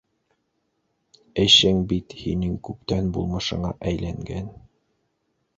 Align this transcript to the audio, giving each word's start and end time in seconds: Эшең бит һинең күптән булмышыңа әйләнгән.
Эшең 1.43 1.83
бит 1.93 2.17
һинең 2.23 2.57
күптән 2.69 3.15
булмышыңа 3.19 3.73
әйләнгән. 3.93 4.53